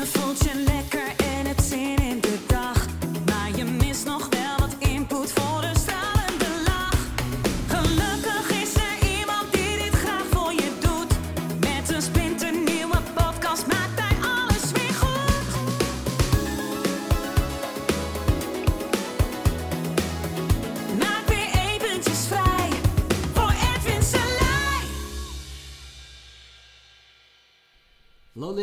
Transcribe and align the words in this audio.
Je 0.00 0.06
voelt 0.06 0.99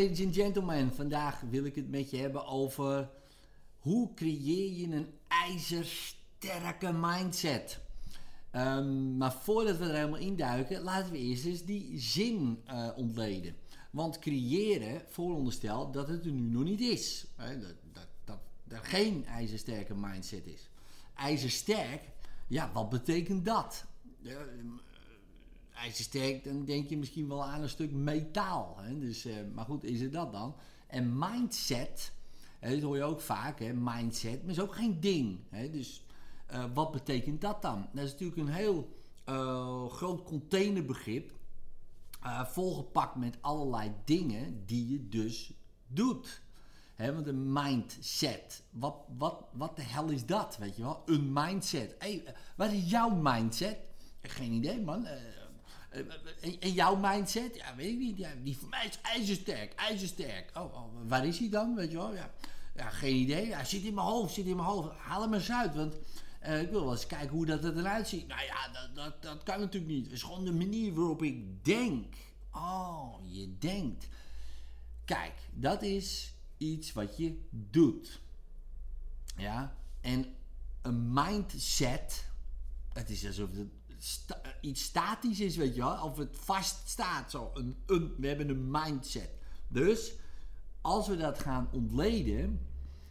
ladies 0.08 0.26
and 0.26 0.36
gentlemen, 0.36 0.94
vandaag 0.94 1.42
wil 1.50 1.64
ik 1.64 1.76
het 1.76 1.90
met 1.90 2.10
je 2.10 2.18
hebben 2.18 2.46
over 2.46 3.10
hoe 3.78 4.14
creëer 4.14 4.72
je 4.74 4.96
een 4.96 5.08
ijzersterke 5.28 6.92
mindset. 6.94 7.80
Ehm, 8.52 9.18
maar 9.18 9.34
voordat 9.34 9.78
we 9.78 9.86
er 9.86 9.96
helemaal 9.96 10.20
induiken, 10.20 10.82
laten 10.82 11.12
we 11.12 11.18
eerst 11.18 11.46
eens 11.46 11.66
die 11.66 12.00
zin 12.00 12.62
eh, 12.66 12.90
ontleden. 12.96 13.56
Want 13.92 14.20
creëren 14.20 15.02
vooronderstelt 15.08 15.94
dat 15.94 16.08
het 16.08 16.26
er 16.26 16.32
nu 16.32 16.50
nog 16.50 16.64
niet 16.64 16.82
is. 16.82 17.26
Dat, 17.38 17.76
dat, 17.94 18.08
dat 18.24 18.40
er 18.68 18.80
geen 18.84 19.26
ijzersterke 19.26 19.96
mindset 19.96 20.46
is. 20.46 20.70
IJzersterk, 21.16 22.02
ja, 22.48 22.72
wat 22.74 22.90
betekent 22.90 23.46
dat? 23.46 23.86
Ijzersterk, 25.78 26.44
dan 26.44 26.66
denk 26.66 26.90
je 26.90 26.98
misschien 26.98 27.28
wel 27.28 27.44
aan 27.44 27.62
een 27.62 27.70
stuk 27.70 27.92
metaal. 27.92 28.78
Hè? 28.80 29.00
Dus, 29.00 29.26
eh, 29.26 29.36
maar 29.54 29.66
goed, 29.66 29.84
is 29.84 30.02
het 30.02 30.14
dat 30.14 30.32
dan? 30.32 30.56
En 30.88 31.18
mindset, 31.18 32.14
hè, 32.60 32.72
dat 32.74 32.82
hoor 32.82 32.96
je 32.96 33.04
ook 33.04 33.22
vaak, 33.22 33.60
hè? 33.60 33.74
mindset, 33.74 34.42
maar 34.42 34.52
is 34.52 34.60
ook 34.60 34.76
geen 34.76 35.00
ding. 35.00 35.40
Hè? 35.50 35.70
Dus 35.70 36.06
eh, 36.46 36.66
wat 36.74 36.92
betekent 36.92 37.42
dat 37.42 37.62
dan? 37.62 37.88
Dat 37.94 38.04
is 38.04 38.12
natuurlijk 38.12 38.40
een 38.40 38.54
heel 38.54 38.96
eh, 39.24 39.90
groot 39.90 40.24
containerbegrip, 40.24 41.36
volgepakt 42.46 43.16
met 43.16 43.38
allerlei 43.42 43.92
dingen 44.06 44.66
die 44.66 44.92
je 44.92 45.10
dus 45.10 45.54
doet. 45.88 46.42
Want 46.98 47.28
een 47.28 47.54
mindset, 47.54 48.64
wat, 48.70 48.96
wat, 49.18 49.46
wat 49.52 49.76
de 49.76 49.82
hel 49.82 50.10
is 50.10 50.26
dat, 50.26 50.58
weet 50.58 50.76
je 50.76 50.82
wel? 50.82 51.04
Een 51.06 51.34
mindset. 51.34 51.96
Hey, 52.00 52.36
wat 52.56 52.72
is 52.72 52.90
jouw 52.90 53.10
mindset? 53.10 53.78
Geen 54.22 54.52
idee, 54.52 54.82
man. 54.82 55.08
En- 55.90 56.60
en 56.60 56.72
jouw 56.72 56.96
mindset? 56.96 57.56
Ja, 57.56 57.76
weet 57.76 57.92
ik 57.92 57.98
niet. 57.98 58.28
Die 58.44 58.58
van 58.58 58.70
mij 58.70 58.86
is 58.86 59.00
ijzersterk, 59.02 59.74
ijzersterk. 59.74 60.52
Oh, 60.58 60.74
oh, 60.76 60.94
waar 61.08 61.26
is 61.26 61.40
hij 61.40 61.50
dan, 61.50 61.76
weet 61.76 61.92
je 61.92 61.98
wel? 61.98 62.14
Ja, 62.14 62.34
ja 62.76 62.90
geen 62.90 63.16
idee. 63.16 63.48
Ja, 63.48 63.64
zit 63.64 63.84
in 63.84 63.94
mijn 63.94 64.08
hoofd, 64.08 64.34
zit 64.34 64.46
in 64.46 64.56
mijn 64.56 64.68
hoofd. 64.68 64.90
Haal 64.98 65.22
hem 65.22 65.34
eens 65.34 65.52
uit, 65.52 65.76
want 65.76 65.96
eh, 66.40 66.62
ik 66.62 66.70
wil 66.70 66.84
wel 66.84 66.92
eens 66.92 67.08
kijken 67.08 67.30
hoe 67.30 67.46
dat 67.46 67.64
er 67.64 67.78
eruit 67.78 68.08
ziet. 68.08 68.28
Nou 68.28 68.42
ja, 68.46 68.68
dat, 68.68 68.96
dat, 68.96 69.22
dat 69.22 69.44
kan 69.44 69.60
natuurlijk 69.60 69.92
niet. 69.92 70.04
Het 70.04 70.14
is 70.14 70.24
gewoon 70.24 70.46
de 70.46 70.54
manier 70.54 70.94
waarop 70.94 71.24
ik 71.24 71.66
denk. 71.66 72.16
Oh, 72.52 73.16
je 73.24 73.58
denkt. 73.58 74.08
Kijk, 75.06 75.34
dat 75.54 75.82
is 75.82 76.34
iets 76.58 76.94
wat 76.94 77.18
je 77.18 77.40
doet. 77.50 78.20
Ja, 79.38 79.76
en 80.02 80.36
een 80.82 81.14
mindset, 81.14 82.30
het 82.94 83.10
is 83.10 83.26
alsof 83.26 83.50
het 83.52 83.70
sta- 83.98 84.42
iets 84.62 84.84
statisch 84.84 85.40
is, 85.40 85.56
weet 85.56 85.76
je 85.76 85.82
wel, 85.82 86.04
of 86.04 86.18
het 86.18 86.38
vast 86.40 86.90
staat. 86.90 87.32
Zo, 87.32 87.52
een, 87.54 88.14
we 88.18 88.28
hebben 88.28 88.50
een 88.50 88.72
mindset. 88.72 89.30
Dus 89.68 90.14
als 90.82 91.08
we 91.08 91.18
dat 91.18 91.40
gaan 91.40 91.70
ontleden, 91.72 92.68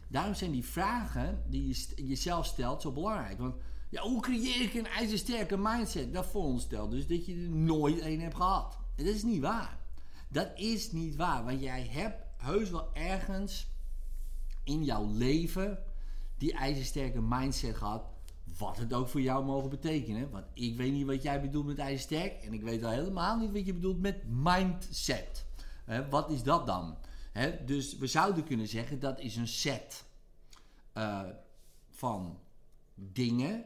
daarom 0.07 0.33
zijn 0.33 0.51
die 0.51 0.65
vragen 0.65 1.43
die 1.47 1.67
je 1.67 2.07
jezelf 2.07 2.45
stelt 2.45 2.81
zo 2.81 2.91
belangrijk. 2.91 3.39
Want 3.39 3.55
ja, 3.89 4.01
hoe 4.01 4.21
creëer 4.21 4.61
ik 4.61 4.73
een 4.73 4.87
ijzersterke 4.87 5.57
mindset? 5.57 6.13
Dat 6.13 6.25
veronderstelt 6.27 6.91
dus 6.91 7.07
dat 7.07 7.25
je 7.25 7.33
er 7.33 7.49
nooit 7.49 8.01
een 8.01 8.21
hebt 8.21 8.35
gehad. 8.35 8.77
En 8.95 9.05
dat 9.05 9.15
is 9.15 9.23
niet 9.23 9.41
waar. 9.41 9.79
Dat 10.29 10.51
is 10.55 10.91
niet 10.91 11.15
waar, 11.15 11.43
want 11.45 11.61
jij 11.61 11.87
hebt 11.87 12.25
heus 12.37 12.69
wel 12.69 12.95
ergens 12.95 13.67
in 14.63 14.83
jouw 14.83 15.11
leven 15.11 15.83
die 16.37 16.53
ijzersterke 16.53 17.21
mindset 17.21 17.75
gehad. 17.75 18.03
Wat 18.57 18.77
het 18.77 18.93
ook 18.93 19.07
voor 19.07 19.21
jou 19.21 19.45
mogen 19.45 19.69
betekenen. 19.69 20.29
Want 20.29 20.45
ik 20.53 20.75
weet 20.75 20.91
niet 20.91 21.05
wat 21.05 21.23
jij 21.23 21.41
bedoelt 21.41 21.65
met 21.65 21.79
ijzersterk. 21.79 22.43
En 22.43 22.53
ik 22.53 22.61
weet 22.61 22.83
al 22.83 22.91
helemaal 22.91 23.37
niet 23.37 23.51
wat 23.51 23.65
je 23.65 23.73
bedoelt 23.73 24.01
met 24.01 24.23
mindset. 24.27 25.45
Wat 26.09 26.31
is 26.31 26.43
dat 26.43 26.67
dan? 26.67 26.97
Dus 27.65 27.97
we 27.97 28.07
zouden 28.07 28.43
kunnen 28.43 28.67
zeggen 28.67 28.99
dat 28.99 29.19
is 29.19 29.35
een 29.35 29.47
set 29.47 30.05
eh, 30.93 31.23
van 31.89 32.39
dingen, 32.95 33.65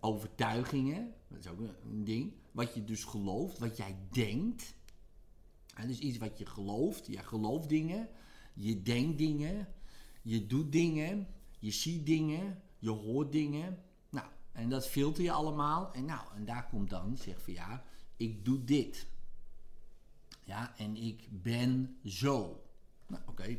overtuigingen. 0.00 1.14
Dat 1.28 1.38
is 1.38 1.46
ook 1.46 1.60
een, 1.60 2.04
ding. 2.04 2.32
Wat 2.52 2.74
je 2.74 2.84
dus 2.84 3.04
gelooft, 3.04 3.58
wat 3.58 3.76
jij 3.76 3.96
denkt. 4.10 4.74
Dus 5.86 5.98
iets 5.98 6.18
wat 6.18 6.38
je 6.38 6.46
gelooft. 6.46 7.06
Jij 7.06 7.22
gelooft 7.22 7.68
dingen. 7.68 8.08
Je 8.54 8.82
denkt 8.82 9.18
dingen. 9.18 9.68
Je 10.22 10.46
doet 10.46 10.72
dingen. 10.72 11.26
Je 11.58 11.70
ziet 11.70 12.06
dingen. 12.06 12.62
Je 12.78 12.90
hoort 12.90 13.32
dingen. 13.32 13.78
Nou, 14.10 14.26
en 14.52 14.68
dat 14.68 14.88
filter 14.88 15.22
je 15.22 15.32
allemaal. 15.32 15.92
En 15.92 16.04
nou, 16.04 16.20
en 16.34 16.44
daar 16.44 16.66
komt 16.68 16.90
dan, 16.90 17.16
zeg 17.16 17.42
van 17.42 17.52
ja, 17.52 17.84
ik 18.16 18.44
doe 18.44 18.64
dit. 18.64 19.06
Ja, 20.44 20.74
en 20.76 20.96
ik 20.96 21.28
ben 21.30 21.98
zo. 22.04 22.62
Nou, 23.06 23.22
oké. 23.26 23.58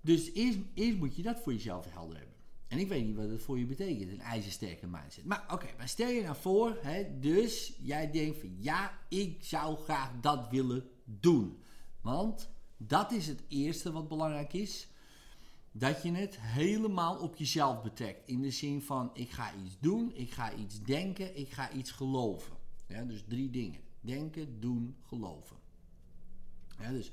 Dus 0.00 0.32
eerst, 0.32 0.58
eerst 0.74 0.98
moet 0.98 1.16
je 1.16 1.22
dat 1.22 1.40
voor 1.40 1.52
jezelf 1.52 1.92
helder 1.92 2.16
hebben. 2.16 2.36
En 2.68 2.78
ik 2.78 2.88
weet 2.88 3.06
niet 3.06 3.16
wat 3.16 3.28
het 3.28 3.42
voor 3.42 3.58
je 3.58 3.66
betekent, 3.66 4.10
een 4.10 4.20
ijzersterke 4.20 4.86
mindset. 4.86 5.24
Maar 5.24 5.44
oké, 5.50 5.66
maar 5.76 5.88
stel 5.88 6.08
je 6.08 6.22
nou 6.22 6.36
voor, 6.36 6.78
hè, 6.80 7.18
dus 7.18 7.74
jij 7.78 8.10
denkt 8.10 8.38
van 8.38 8.56
ja, 8.58 8.98
ik 9.08 9.44
zou 9.44 9.78
graag 9.78 10.10
dat 10.20 10.48
willen 10.50 10.90
doen. 11.04 11.62
Want 12.00 12.48
dat 12.76 13.12
is 13.12 13.26
het 13.26 13.42
eerste 13.48 13.92
wat 13.92 14.08
belangrijk 14.08 14.52
is. 14.52 14.88
Dat 15.78 16.02
je 16.02 16.12
het 16.12 16.40
helemaal 16.40 17.16
op 17.16 17.36
jezelf 17.36 17.82
betrekt. 17.82 18.28
In 18.28 18.42
de 18.42 18.50
zin 18.50 18.82
van 18.82 19.10
ik 19.14 19.30
ga 19.30 19.54
iets 19.64 19.78
doen, 19.80 20.12
ik 20.14 20.30
ga 20.30 20.54
iets 20.54 20.82
denken, 20.82 21.38
ik 21.38 21.50
ga 21.50 21.72
iets 21.72 21.90
geloven. 21.90 22.56
Dus 23.06 23.24
drie 23.28 23.50
dingen. 23.50 23.80
Denken, 24.00 24.60
doen, 24.60 24.96
geloven. 25.02 25.56
Dus, 26.90 27.12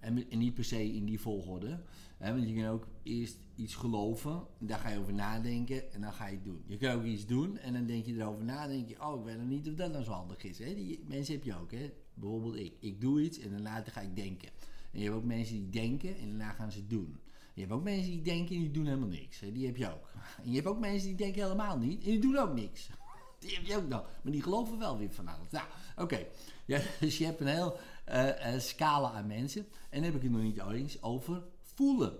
en, 0.00 0.24
niet 0.30 0.54
per 0.54 0.64
se 0.64 0.92
in 0.92 1.04
die 1.04 1.20
volgorde. 1.20 1.82
Want 2.18 2.48
je 2.48 2.54
kan 2.54 2.66
ook 2.66 2.86
eerst 3.02 3.38
iets 3.54 3.74
geloven, 3.74 4.46
daar 4.58 4.78
ga 4.78 4.88
je 4.88 4.98
over 4.98 5.14
nadenken 5.14 5.92
en 5.92 6.00
dan 6.00 6.12
ga 6.12 6.26
je 6.26 6.34
het 6.34 6.44
doen. 6.44 6.62
Je 6.66 6.76
kan 6.76 6.94
ook 6.94 7.04
iets 7.04 7.26
doen 7.26 7.58
en 7.58 7.72
dan 7.72 7.86
denk 7.86 8.04
je 8.04 8.14
erover 8.14 8.44
na, 8.44 8.66
denk 8.66 8.88
je, 8.88 9.02
oh, 9.02 9.18
ik 9.18 9.24
weet 9.24 9.38
nog 9.38 9.48
niet 9.48 9.68
of 9.68 9.74
dat 9.74 9.92
nou 9.92 10.04
zo 10.04 10.10
handig 10.10 10.44
is. 10.44 10.58
Hè? 10.58 10.74
Die 10.74 11.04
mensen 11.08 11.34
heb 11.34 11.44
je 11.44 11.56
ook, 11.56 11.72
hè? 11.72 11.92
bijvoorbeeld 12.14 12.56
ik. 12.56 12.72
Ik 12.80 13.00
doe 13.00 13.22
iets 13.22 13.38
en 13.38 13.50
daarna 13.50 13.82
ga 13.84 14.00
ik 14.00 14.16
denken. 14.16 14.48
En 14.92 14.98
je 14.98 15.04
hebt 15.04 15.16
ook 15.16 15.24
mensen 15.24 15.54
die 15.54 15.70
denken 15.70 16.16
en 16.16 16.28
daarna 16.28 16.52
gaan 16.52 16.72
ze 16.72 16.86
doen. 16.86 17.16
Je 17.56 17.62
hebt 17.62 17.74
ook 17.74 17.82
mensen 17.82 18.10
die 18.10 18.22
denken 18.22 18.54
en 18.54 18.60
die 18.60 18.70
doen 18.70 18.86
helemaal 18.86 19.08
niks. 19.08 19.38
Die 19.38 19.66
heb 19.66 19.76
je 19.76 19.92
ook. 19.92 20.08
En 20.42 20.48
je 20.48 20.54
hebt 20.54 20.66
ook 20.66 20.78
mensen 20.78 21.08
die 21.08 21.16
denken 21.16 21.42
helemaal 21.42 21.78
niet 21.78 22.04
en 22.04 22.10
die 22.10 22.20
doen 22.20 22.36
ook 22.36 22.54
niks. 22.54 22.88
Die 23.38 23.54
heb 23.54 23.64
je 23.64 23.76
ook 23.76 23.88
nog. 23.88 24.08
Maar 24.22 24.32
die 24.32 24.42
geloven 24.42 24.78
wel 24.78 24.98
weer 24.98 25.12
van 25.12 25.28
alles. 25.28 25.50
Nou, 25.50 25.66
oké. 25.96 26.26
Ja, 26.64 26.80
dus 27.00 27.18
je 27.18 27.24
hebt 27.24 27.40
een 27.40 27.46
heel 27.46 27.78
eh, 28.04 28.58
scala 28.58 29.10
aan 29.10 29.26
mensen. 29.26 29.60
En 29.62 30.02
dan 30.02 30.02
heb 30.02 30.14
ik 30.14 30.22
het 30.22 30.30
nog 30.30 30.42
niet 30.42 30.58
eens 30.58 31.02
over 31.02 31.42
voelen. 31.62 32.18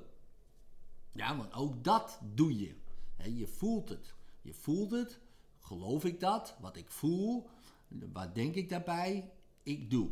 Ja, 1.13 1.37
want 1.37 1.53
ook 1.55 1.85
dat 1.85 2.21
doe 2.35 2.59
je. 2.59 2.75
Je 3.35 3.47
voelt 3.47 3.89
het. 3.89 4.15
Je 4.43 4.55
voelt 4.55 4.91
het. 4.91 5.19
Geloof 5.61 6.05
ik 6.05 6.21
dat? 6.21 6.57
Wat 6.61 6.77
ik 6.77 6.91
voel. 6.91 7.49
Wat 8.13 8.35
denk 8.35 8.55
ik 8.55 8.69
daarbij? 8.69 9.31
Ik 9.63 9.91
doe. 9.91 10.11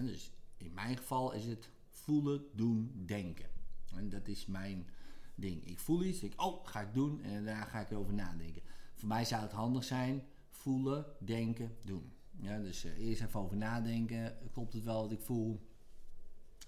Dus 0.00 0.30
in 0.56 0.74
mijn 0.74 0.96
geval 0.96 1.32
is 1.32 1.44
het 1.44 1.70
voelen, 1.90 2.44
doen, 2.52 3.02
denken. 3.06 3.57
En 3.96 4.08
dat 4.08 4.28
is 4.28 4.46
mijn 4.46 4.86
ding. 5.34 5.66
Ik 5.66 5.78
voel 5.78 6.04
iets, 6.04 6.20
denk, 6.20 6.40
oh, 6.42 6.66
ga 6.66 6.80
ik 6.80 6.94
doen 6.94 7.22
en 7.22 7.44
daarna 7.44 7.64
ga 7.64 7.80
ik 7.80 7.90
erover 7.90 8.14
nadenken. 8.14 8.62
Voor 8.94 9.08
mij 9.08 9.24
zou 9.24 9.42
het 9.42 9.52
handig 9.52 9.84
zijn, 9.84 10.22
voelen, 10.50 11.04
denken, 11.18 11.76
doen. 11.84 12.12
Ja, 12.40 12.58
dus 12.58 12.84
eh, 12.84 12.98
eerst 12.98 13.22
even 13.22 13.40
over 13.40 13.56
nadenken, 13.56 14.36
klopt 14.52 14.72
het 14.72 14.84
wel 14.84 15.02
wat 15.02 15.12
ik 15.12 15.20
voel? 15.20 15.66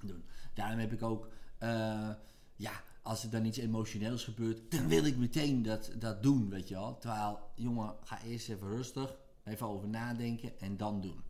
Doen. 0.02 0.24
Daarom 0.54 0.78
heb 0.78 0.92
ik 0.92 1.02
ook, 1.02 1.28
eh, 1.58 2.10
ja, 2.56 2.82
als 3.02 3.24
er 3.24 3.30
dan 3.30 3.44
iets 3.44 3.58
emotioneels 3.58 4.24
gebeurt, 4.24 4.70
dan 4.70 4.88
wil 4.88 5.04
ik 5.04 5.16
meteen 5.16 5.62
dat, 5.62 5.92
dat 5.98 6.22
doen, 6.22 6.48
weet 6.50 6.68
je 6.68 6.74
wel. 6.74 6.98
Terwijl, 6.98 7.38
jongen, 7.54 7.94
ga 8.02 8.22
eerst 8.22 8.48
even 8.48 8.68
rustig, 8.68 9.16
even 9.44 9.66
over 9.66 9.88
nadenken 9.88 10.60
en 10.60 10.76
dan 10.76 11.00
doen. 11.00 11.22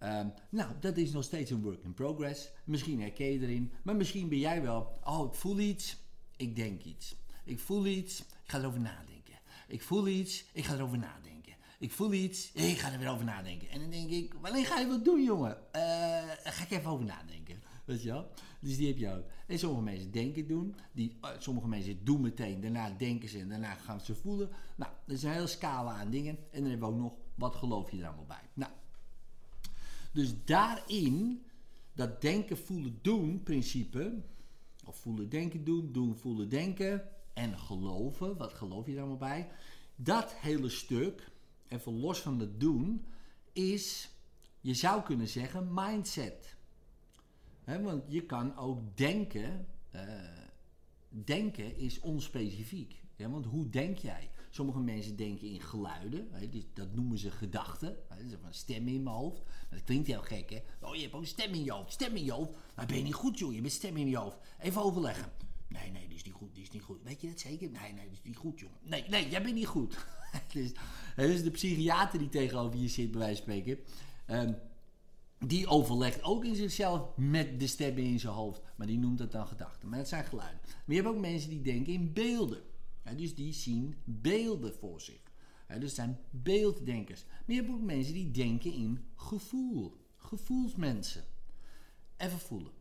Ehm, 0.00 0.28
nou, 0.48 0.72
dat 0.80 0.96
is 0.96 1.12
nog 1.12 1.24
steeds 1.24 1.50
een 1.50 1.62
work 1.62 1.84
in 1.84 1.94
progress. 1.94 2.50
Misschien 2.64 3.00
herken 3.00 3.26
je 3.26 3.40
erin, 3.40 3.72
maar 3.82 3.96
misschien 3.96 4.28
ben 4.28 4.38
jij 4.38 4.62
wel, 4.62 4.98
oh, 5.04 5.26
ik 5.26 5.34
voel 5.34 5.58
iets, 5.58 5.96
ik 6.36 6.56
denk 6.56 6.82
iets. 6.82 7.16
Ik 7.44 7.58
voel 7.58 7.86
iets, 7.86 8.20
ik 8.20 8.26
ga 8.44 8.58
erover 8.58 8.80
nadenken. 8.80 9.34
Ik 9.68 9.82
voel 9.82 10.08
iets, 10.08 10.44
ik 10.52 10.64
ga 10.64 10.74
erover 10.74 10.98
nadenken. 10.98 11.54
Ik 11.78 11.92
voel 11.92 12.12
iets, 12.12 12.52
ik 12.52 12.78
ga 12.78 12.92
er 12.92 12.98
weer 12.98 13.10
over 13.10 13.24
nadenken. 13.24 13.68
En 13.68 13.80
dan 13.80 13.90
denk 13.90 14.10
ik, 14.10 14.34
wanneer 14.40 14.66
ga 14.66 14.78
je 14.78 14.86
wat 14.86 15.04
doen, 15.04 15.22
jongen? 15.24 15.72
Eh, 15.72 15.82
ga 16.44 16.64
ik 16.64 16.70
even 16.70 16.90
over 16.90 17.04
nadenken. 17.04 17.62
Weet 17.84 18.02
je 18.02 18.08
wel? 18.08 18.30
Dus 18.60 18.76
die 18.76 18.86
heb 18.86 18.98
je 18.98 19.12
ook. 19.12 19.24
En 19.46 19.58
sommige 19.58 19.82
mensen 19.82 20.10
denken 20.10 20.46
doen. 20.46 20.74
Die, 20.92 21.18
eh, 21.20 21.30
sommige 21.38 21.68
mensen 21.68 22.04
doen 22.04 22.20
meteen. 22.20 22.60
Daarna 22.60 22.90
denken 22.90 23.28
ze 23.28 23.38
en 23.38 23.48
daarna 23.48 23.74
gaan 23.74 24.00
ze 24.00 24.14
voelen. 24.14 24.50
Nou, 24.76 24.92
er 25.06 25.12
is 25.12 25.22
een 25.22 25.32
hele 25.32 25.46
scala 25.46 25.92
aan 25.92 26.10
dingen. 26.10 26.38
En 26.50 26.60
dan 26.60 26.70
hebben 26.70 26.88
we 26.88 26.94
ook 26.94 27.00
nog, 27.00 27.12
wat 27.34 27.54
geloof 27.54 27.90
je 27.90 27.98
er 27.98 28.06
allemaal 28.06 28.26
bij? 28.26 28.48
Nou, 28.54 28.72
dus 30.12 30.44
daarin, 30.44 31.44
dat 31.92 32.20
denken, 32.20 32.58
voelen, 32.58 32.98
doen 33.02 33.42
principe. 33.42 34.22
Of 34.86 34.96
voelen, 34.96 35.28
denken, 35.28 35.64
doen. 35.64 35.92
Doen, 35.92 36.16
voelen, 36.16 36.48
denken. 36.48 37.08
En 37.34 37.58
geloven. 37.58 38.36
Wat 38.36 38.54
geloof 38.54 38.86
je 38.86 38.92
er 38.92 38.98
allemaal 38.98 39.16
bij? 39.16 39.50
Dat 39.96 40.32
hele 40.32 40.68
stuk, 40.68 41.30
even 41.68 42.00
los 42.00 42.20
van 42.20 42.40
het 42.40 42.60
doen, 42.60 43.04
is, 43.52 44.10
je 44.60 44.74
zou 44.74 45.02
kunnen 45.02 45.28
zeggen, 45.28 45.68
mindset. 45.74 46.56
Want 47.64 48.02
je 48.08 48.22
kan 48.22 48.56
ook 48.56 48.96
denken. 48.96 49.66
eh, 49.90 50.02
denken 51.08 51.76
is 51.76 52.00
onspecifiek. 52.00 53.02
Want 53.16 53.46
hoe 53.46 53.70
denk 53.70 53.98
jij? 53.98 54.29
Sommige 54.50 54.78
mensen 54.80 55.16
denken 55.16 55.48
in 55.48 55.60
geluiden. 55.60 56.28
Hè, 56.30 56.48
dus 56.48 56.66
dat 56.74 56.94
noemen 56.94 57.18
ze 57.18 57.30
gedachten. 57.30 57.96
Hè, 58.08 58.16
dat 58.16 58.26
is 58.26 58.32
een 58.32 58.54
stem 58.54 58.88
in 58.88 59.02
mijn 59.02 59.16
hoofd. 59.16 59.42
Dat 59.70 59.84
klinkt 59.84 60.06
heel 60.06 60.22
gek, 60.22 60.50
hè? 60.50 60.62
Oh, 60.80 60.94
je 60.94 61.02
hebt 61.02 61.14
ook 61.14 61.20
een 61.20 61.26
stem 61.26 61.54
in 61.54 61.64
je 61.64 61.72
hoofd. 61.72 61.92
Stem 61.92 62.16
in 62.16 62.24
je 62.24 62.32
hoofd. 62.32 62.50
Maar 62.74 62.86
ben 62.86 62.96
je 62.96 63.02
niet 63.02 63.14
goed, 63.14 63.38
joh? 63.38 63.52
Je 63.52 63.60
hebt 63.60 63.72
stem 63.72 63.96
in 63.96 64.08
je 64.08 64.16
hoofd. 64.16 64.38
Even 64.58 64.82
overleggen. 64.82 65.32
Nee, 65.68 65.90
nee, 65.90 66.06
die 66.08 66.16
is 66.16 66.24
niet 66.24 66.34
goed. 66.34 66.54
Die 66.54 66.62
is 66.62 66.70
niet 66.70 66.82
goed. 66.82 67.02
Weet 67.02 67.20
je 67.20 67.28
dat 67.28 67.40
zeker? 67.40 67.70
Nee, 67.70 67.92
nee, 67.92 68.04
die 68.04 68.12
is 68.12 68.22
niet 68.22 68.36
goed, 68.36 68.60
jongen. 68.60 68.78
Nee, 68.82 69.04
nee, 69.08 69.28
jij 69.28 69.42
bent 69.42 69.54
niet 69.54 69.66
goed. 69.66 70.06
dus, 70.52 70.72
dus 71.16 71.42
de 71.42 71.50
psychiater 71.50 72.18
die 72.18 72.28
tegenover 72.28 72.80
je 72.80 72.88
zit, 72.88 73.10
bij 73.10 73.20
wijze 73.20 73.42
van 73.42 73.52
spreken. 73.52 73.78
ehm, 74.26 74.52
die 75.46 75.66
overlegt 75.66 76.22
ook 76.22 76.44
in 76.44 76.56
zichzelf 76.56 77.16
met 77.16 77.60
de 77.60 77.66
stemmen 77.66 78.02
in 78.02 78.20
zijn 78.20 78.32
hoofd. 78.32 78.60
Maar 78.76 78.86
die 78.86 78.98
noemt 78.98 79.18
dat 79.18 79.32
dan 79.32 79.46
gedachten. 79.46 79.88
Maar 79.88 79.98
dat 79.98 80.08
zijn 80.08 80.24
geluiden. 80.24 80.60
Maar 80.64 80.82
je 80.86 80.94
hebt 80.94 81.08
ook 81.08 81.20
mensen 81.20 81.50
die 81.50 81.62
denken 81.62 81.92
in 81.92 82.12
beelden. 82.12 82.62
Dus 83.16 83.34
die 83.34 83.52
zien 83.52 83.96
beelden 84.04 84.74
voor 84.74 85.00
zich. 85.00 85.20
Hè, 85.66 85.78
dus 85.78 85.94
zijn 85.94 86.18
beelddenkers. 86.30 87.24
Maar 87.24 87.44
je 87.46 87.54
hebt 87.54 87.70
ook 87.70 87.80
mensen 87.80 88.14
die 88.14 88.30
denken 88.30 88.72
in 88.72 89.04
gevoel. 89.14 89.96
Gevoelsmensen. 90.16 91.24
Even 92.16 92.38
voelen. 92.38 92.72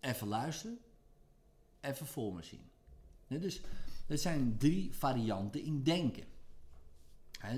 Even 0.00 0.26
luisteren. 0.26 0.78
Even 1.80 2.06
voor 2.06 2.34
me 2.34 2.42
zien. 2.42 2.70
Hè, 3.26 3.38
dus 3.38 3.60
er 4.06 4.18
zijn 4.18 4.58
drie 4.58 4.94
varianten 4.94 5.62
in 5.62 5.82
denken. 5.82 6.24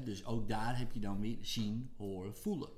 Dus 0.04 0.24
ook 0.24 0.48
daar 0.48 0.78
heb 0.78 0.92
je 0.92 1.00
dan 1.00 1.20
weer 1.20 1.38
zien, 1.40 1.90
horen, 1.96 2.36
voelen. 2.36 2.70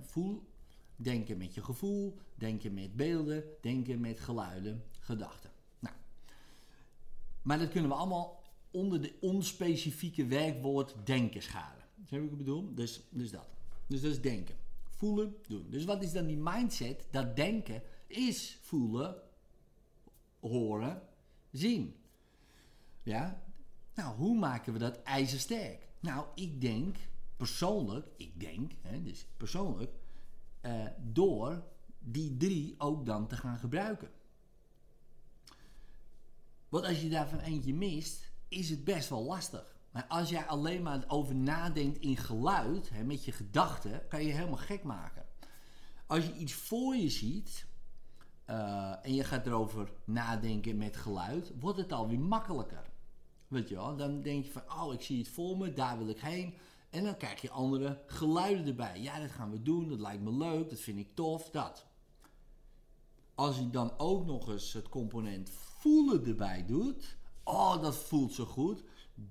Voel, 0.00 0.48
denken 0.96 1.36
met 1.36 1.54
je 1.54 1.62
gevoel, 1.62 2.18
denken 2.34 2.74
met 2.74 2.96
beelden, 2.96 3.44
denken 3.60 4.00
met 4.00 4.20
geluiden, 4.20 4.84
gedachten. 4.98 5.50
Maar 7.46 7.58
dat 7.58 7.68
kunnen 7.68 7.90
we 7.90 7.96
allemaal 7.96 8.42
onder 8.70 9.02
de 9.02 9.14
onspecifieke 9.20 10.26
werkwoord 10.26 10.94
denken 11.04 11.42
scharen. 11.42 11.84
Heb 12.04 12.22
ik 12.22 12.36
bedoel? 12.36 12.74
Dus, 12.74 13.00
dus 13.10 13.30
dat. 13.30 13.48
Dus 13.86 14.00
dat 14.00 14.10
is 14.10 14.20
denken. 14.20 14.56
Voelen, 14.88 15.36
doen. 15.48 15.66
Dus 15.70 15.84
wat 15.84 16.02
is 16.02 16.12
dan 16.12 16.26
die 16.26 16.36
mindset? 16.36 17.06
Dat 17.10 17.36
denken 17.36 17.82
is 18.06 18.58
voelen, 18.62 19.16
horen, 20.40 21.02
zien. 21.50 21.94
Ja? 23.02 23.42
Nou, 23.94 24.16
hoe 24.16 24.38
maken 24.38 24.72
we 24.72 24.78
dat 24.78 25.02
ijzersterk? 25.02 25.88
Nou, 26.00 26.26
ik 26.34 26.60
denk 26.60 26.96
persoonlijk, 27.36 28.06
ik 28.16 28.40
denk, 28.40 28.72
hè, 28.82 29.02
dus 29.02 29.26
persoonlijk, 29.36 29.92
eh, 30.60 30.86
door 31.12 31.62
die 31.98 32.36
drie 32.36 32.74
ook 32.78 33.06
dan 33.06 33.26
te 33.26 33.36
gaan 33.36 33.58
gebruiken. 33.58 34.10
Want 36.76 36.88
als 36.88 37.02
je 37.02 37.08
daarvan 37.08 37.38
eentje 37.38 37.74
mist, 37.74 38.30
is 38.48 38.70
het 38.70 38.84
best 38.84 39.08
wel 39.08 39.22
lastig. 39.22 39.76
Maar 39.90 40.04
als 40.08 40.28
jij 40.28 40.46
alleen 40.46 40.82
maar 40.82 41.04
over 41.08 41.34
nadenkt 41.34 41.98
in 41.98 42.16
geluid, 42.16 42.88
hè, 42.88 43.04
met 43.04 43.24
je 43.24 43.32
gedachten, 43.32 44.02
kan 44.08 44.24
je 44.24 44.32
helemaal 44.32 44.56
gek 44.56 44.82
maken. 44.82 45.26
Als 46.06 46.26
je 46.26 46.34
iets 46.34 46.52
voor 46.52 46.96
je 46.96 47.08
ziet 47.08 47.66
eh, 48.44 48.94
en 49.02 49.14
je 49.14 49.24
gaat 49.24 49.46
erover 49.46 49.92
nadenken 50.04 50.76
met 50.76 50.96
geluid, 50.96 51.52
wordt 51.60 51.78
het 51.78 51.92
alweer 51.92 52.20
makkelijker. 52.20 52.90
Weet 53.48 53.68
je 53.68 53.74
wel, 53.74 53.96
dan 53.96 54.22
denk 54.22 54.44
je 54.44 54.50
van, 54.50 54.80
oh, 54.80 54.92
ik 54.92 55.02
zie 55.02 55.18
het 55.18 55.28
voor 55.28 55.56
me, 55.56 55.72
daar 55.72 55.98
wil 55.98 56.08
ik 56.08 56.20
heen. 56.20 56.54
En 56.90 57.04
dan 57.04 57.16
krijg 57.16 57.40
je 57.40 57.50
andere 57.50 58.02
geluiden 58.06 58.66
erbij. 58.66 59.00
Ja, 59.00 59.20
dat 59.20 59.30
gaan 59.30 59.50
we 59.50 59.62
doen, 59.62 59.88
dat 59.88 60.00
lijkt 60.00 60.22
me 60.22 60.32
leuk, 60.32 60.70
dat 60.70 60.80
vind 60.80 60.98
ik 60.98 61.14
tof, 61.14 61.50
dat. 61.50 61.85
Als 63.36 63.56
je 63.56 63.70
dan 63.70 63.92
ook 63.98 64.26
nog 64.26 64.48
eens 64.48 64.72
het 64.72 64.88
component 64.88 65.50
voelen 65.50 66.26
erbij 66.26 66.64
doet, 66.66 67.16
oh, 67.44 67.82
dat 67.82 67.96
voelt 67.96 68.32
zo 68.32 68.44
goed. 68.44 68.82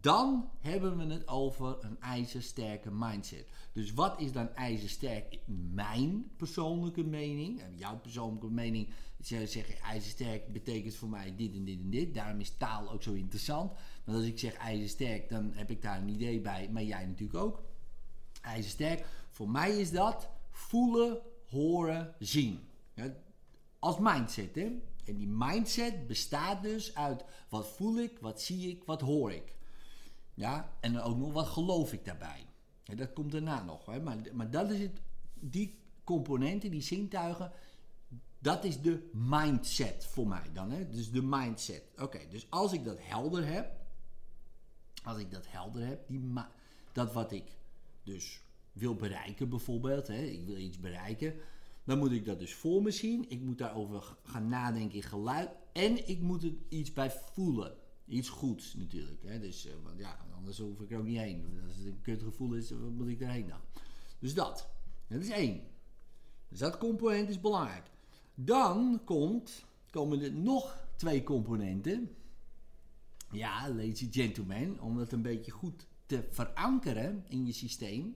Dan 0.01 0.49
hebben 0.59 0.97
we 0.97 1.13
het 1.13 1.27
over 1.27 1.77
een 1.79 2.01
ijzersterke 2.01 2.91
mindset. 2.91 3.47
Dus 3.73 3.93
wat 3.93 4.19
is 4.19 4.31
dan 4.31 4.55
ijzersterk? 4.55 5.39
Mijn 5.73 6.31
persoonlijke 6.37 7.03
mening, 7.03 7.61
en 7.61 7.77
jouw 7.77 7.99
persoonlijke 7.99 8.49
mening, 8.49 8.89
ze 9.21 9.47
zeggen 9.47 9.79
ijzersterk 9.79 10.53
betekent 10.53 10.95
voor 10.95 11.09
mij 11.09 11.35
dit 11.35 11.53
en 11.53 11.65
dit 11.65 11.79
en 11.79 11.89
dit. 11.89 12.13
Daarom 12.13 12.39
is 12.39 12.57
taal 12.57 12.91
ook 12.91 13.03
zo 13.03 13.13
interessant. 13.13 13.71
Want 14.03 14.17
als 14.17 14.27
ik 14.27 14.39
zeg 14.39 14.53
ijzersterk, 14.53 15.29
dan 15.29 15.51
heb 15.53 15.71
ik 15.71 15.81
daar 15.81 16.01
een 16.01 16.09
idee 16.09 16.41
bij, 16.41 16.69
maar 16.71 16.83
jij 16.83 17.05
natuurlijk 17.05 17.39
ook. 17.39 17.63
IJzersterk, 18.41 19.05
voor 19.29 19.49
mij 19.49 19.79
is 19.79 19.91
dat 19.91 20.29
voelen, 20.49 21.21
horen, 21.49 22.15
zien. 22.19 22.59
Als 23.85 23.99
mindset, 23.99 24.55
hè? 24.55 24.81
En 25.05 25.15
die 25.15 25.27
mindset 25.27 26.07
bestaat 26.07 26.63
dus 26.63 26.95
uit 26.95 27.23
wat 27.49 27.67
voel 27.67 27.97
ik, 27.97 28.19
wat 28.19 28.41
zie 28.41 28.69
ik, 28.69 28.83
wat 28.83 29.01
hoor 29.01 29.31
ik. 29.31 29.55
Ja, 30.33 30.71
en 30.79 30.99
ook 30.99 31.17
nog 31.17 31.33
wat 31.33 31.47
geloof 31.47 31.93
ik 31.93 32.05
daarbij. 32.05 32.45
Ja, 32.83 32.95
dat 32.95 33.13
komt 33.13 33.31
daarna 33.31 33.63
nog. 33.63 33.85
Hè? 33.85 34.01
Maar, 34.01 34.17
maar 34.33 34.49
dat 34.51 34.71
is 34.71 34.79
het, 34.79 35.01
die 35.33 35.79
componenten, 36.03 36.71
die 36.71 36.81
zintuigen, 36.81 37.51
dat 38.39 38.63
is 38.63 38.81
de 38.81 39.09
mindset 39.13 40.05
voor 40.05 40.27
mij 40.27 40.49
dan. 40.53 40.71
Hè? 40.71 40.89
Dus 40.89 41.11
de 41.11 41.23
mindset. 41.23 41.83
Oké, 41.97 42.19
dus 42.29 42.47
als 42.49 42.73
ik 42.73 42.85
dat 42.85 42.97
helder 42.99 43.47
heb, 43.47 43.71
als 45.03 45.17
ik 45.17 45.31
dat 45.31 45.45
helder 45.47 45.85
heb, 45.85 46.07
die 46.07 46.33
dat 46.91 47.13
wat 47.13 47.31
ik 47.31 47.51
dus 48.03 48.41
wil 48.71 48.95
bereiken 48.95 49.49
bijvoorbeeld, 49.49 50.07
hè? 50.07 50.21
ik 50.21 50.45
wil 50.45 50.57
iets 50.57 50.79
bereiken, 50.79 51.35
dan 51.85 51.97
moet 51.97 52.11
ik 52.11 52.25
dat 52.25 52.39
dus 52.39 52.53
voor 52.53 52.81
me 52.81 52.91
zien. 52.91 53.25
Ik 53.29 53.41
moet 53.41 53.57
daarover 53.57 54.17
gaan 54.23 54.47
nadenken 54.47 54.95
in 54.95 55.03
geluid 55.03 55.49
en 55.73 56.07
ik 56.07 56.21
moet 56.21 56.43
er 56.43 56.53
iets 56.69 56.93
bij 56.93 57.11
voelen. 57.11 57.75
Iets 58.07 58.29
goeds 58.29 58.73
natuurlijk. 58.73 59.23
Hè? 59.23 59.39
Dus, 59.39 59.65
eh, 59.65 59.73
want 59.83 59.99
ja, 59.99 60.25
anders 60.35 60.57
hoef 60.57 60.81
ik 60.81 60.91
er 60.91 60.97
ook 60.97 61.05
niet 61.05 61.17
heen. 61.17 61.61
Als 61.67 61.77
het 61.77 61.85
een 61.85 62.01
kutgevoel 62.01 62.53
is, 62.53 62.69
wat 62.69 62.91
moet 62.91 63.07
ik 63.07 63.19
daarheen 63.19 63.47
dan? 63.47 63.59
Dus 64.19 64.33
dat. 64.33 64.69
Dat 65.07 65.21
is 65.21 65.29
één. 65.29 65.61
Dus 66.47 66.59
dat 66.59 66.77
component 66.77 67.29
is 67.29 67.41
belangrijk. 67.41 67.91
Dan 68.35 69.01
komt, 69.03 69.65
komen 69.89 70.21
er 70.21 70.33
nog 70.33 70.87
twee 70.95 71.23
componenten. 71.23 72.15
Ja, 73.31 73.69
ladies 73.69 74.03
and 74.03 74.13
gentlemen, 74.13 74.79
om 74.79 74.97
dat 74.97 75.11
een 75.11 75.21
beetje 75.21 75.51
goed 75.51 75.87
te 76.05 76.27
verankeren 76.29 77.25
in 77.27 77.45
je 77.45 77.51
systeem. 77.51 78.15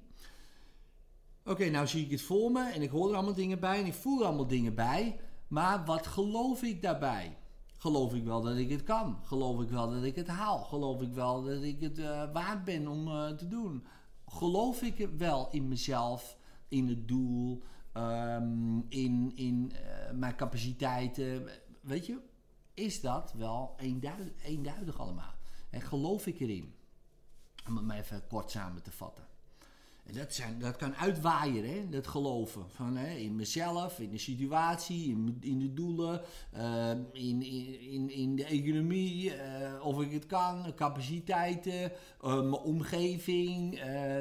Oké, 1.50 1.70
nou 1.70 1.88
zie 1.88 2.06
ik 2.06 2.12
het 2.12 2.22
voor 2.22 2.52
me 2.52 2.72
en 2.72 2.82
ik 2.82 2.90
hoor 2.90 3.10
er 3.10 3.16
allemaal 3.16 3.34
dingen 3.34 3.60
bij 3.60 3.80
en 3.80 3.86
ik 3.86 3.94
voel 3.94 4.20
er 4.20 4.26
allemaal 4.26 4.48
dingen 4.48 4.76
bij. 4.76 5.20
Maar 5.48 5.86
wat 5.86 6.08
geloof 6.08 6.64
ik 6.64 6.82
daarbij? 6.82 7.38
Geloof 7.78 8.14
ik 8.14 8.24
wel 8.24 8.42
dat 8.42 8.58
ik 8.58 8.70
het 8.70 8.84
kan? 8.84 9.20
Geloof 9.24 9.62
ik 9.62 9.70
wel 9.70 9.90
dat 9.90 10.04
ik 10.04 10.16
het 10.16 10.28
haal? 10.28 10.64
Geloof 10.64 11.02
ik 11.02 11.14
wel 11.14 11.44
dat 11.44 11.62
ik 11.62 11.82
het 11.82 11.98
eh, 11.98 12.32
waard 12.34 12.64
ben 12.64 12.88
om 12.88 13.08
eh, 13.08 13.28
te 13.30 13.48
doen? 13.48 13.86
Geloof 14.28 14.82
ik 14.82 15.10
wel 15.18 15.48
in 15.52 15.68
mezelf, 15.68 16.38
in 16.68 16.88
het 16.88 17.08
doel, 17.08 17.64
ehm, 17.94 18.80
in, 18.90 19.32
in 19.36 19.72
eh, 19.72 20.12
mijn 20.14 20.36
capaciteiten? 20.36 21.48
Weet 21.82 22.06
je, 22.06 22.20
is 22.74 23.02
dat 23.02 23.34
wel 23.34 23.74
eenduidig, 23.78 24.34
eenduidig 24.44 25.00
allemaal? 25.00 25.34
En 25.70 25.82
geloof 25.82 26.28
ik 26.28 26.40
erin? 26.40 26.74
Om 27.68 27.76
het 27.76 27.86
maar 27.86 27.98
even 27.98 28.28
kort 28.28 28.52
samen 28.52 28.84
te 28.84 28.92
vatten. 28.92 29.29
Dat, 30.14 30.42
dat 30.60 30.76
kan 30.76 30.96
uitwaaien, 30.96 31.70
hè? 31.70 31.90
dat 31.90 32.08
geloven. 32.08 32.70
Van, 32.70 32.98
hè, 32.98 33.16
in 33.16 33.36
mezelf, 33.36 34.00
in 34.00 34.10
de 34.10 34.18
situatie, 34.18 35.10
in, 35.42 35.60
de 35.60 35.74
doelen, 35.74 36.22
eh, 36.52 36.92
in, 37.12 37.42
in, 37.92 38.10
in 38.10 38.36
de 38.36 38.46
economie, 38.46 39.34
eh, 39.34 39.86
of 39.86 40.02
ik 40.02 40.12
het 40.12 40.26
kan, 40.26 40.74
capaciteiten, 40.76 41.92
eh, 42.22 42.42
mijn 42.42 42.54
omgeving, 42.54 43.80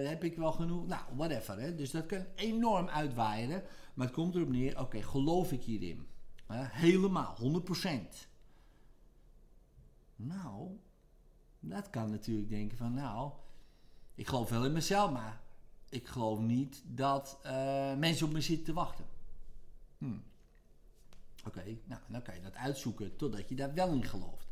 heb 0.09 0.25
ik 0.25 0.37
wel 0.37 0.52
genoeg. 0.52 0.87
Nou, 0.87 1.02
whatever. 1.16 1.61
Hè? 1.61 1.75
Dus 1.75 1.90
dat 1.90 2.07
kan 2.07 2.25
enorm 2.35 2.88
uitwaaien. 2.88 3.62
Maar 3.95 4.07
het 4.07 4.14
komt 4.14 4.35
erop 4.35 4.49
neer, 4.49 4.80
oké, 4.80 5.02
geloof 5.02 5.52
ik 5.52 5.62
hierin? 5.62 6.07
Helemaal, 6.52 7.37
100%. 7.37 8.28
Nou, 10.16 10.68
dat 11.61 11.90
kan 11.90 12.11
natuurlijk 12.11 12.49
denken 12.49 12.76
van, 12.76 12.95
nou, 12.95 13.33
ik 14.14 14.26
geloof 14.26 14.50
wel 14.50 14.64
in 14.64 14.73
mezelf, 14.73 15.11
maar 15.11 15.40
ik 15.88 16.07
geloof 16.07 16.38
niet 16.38 16.83
dat 16.87 17.38
eh, 17.42 17.95
mensen 17.95 18.26
op 18.26 18.33
me 18.33 18.40
zitten 18.40 18.64
te 18.64 18.73
wachten. 18.73 19.04
Hm. 19.99 20.16
Oké, 21.47 21.62
nou, 21.85 22.00
dan 22.07 22.23
kan 22.23 22.35
je 22.35 22.40
dat 22.40 22.54
uitzoeken 22.54 23.16
totdat 23.16 23.49
je 23.49 23.54
daar 23.54 23.75
wel 23.75 23.92
in 23.92 24.04
gelooft. 24.04 24.47